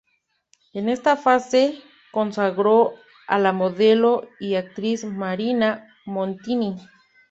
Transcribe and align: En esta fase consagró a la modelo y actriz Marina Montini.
En 0.73 0.89
esta 0.89 1.15
fase 1.15 1.79
consagró 2.11 2.93
a 3.27 3.37
la 3.37 3.53
modelo 3.53 4.27
y 4.39 4.55
actriz 4.55 5.05
Marina 5.05 5.93
Montini. 6.07 6.75